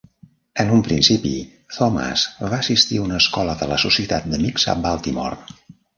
[0.61, 1.33] En un principi,
[1.75, 5.59] Thomas va assistir a una escola de la Societat d'Amics a Baltimore.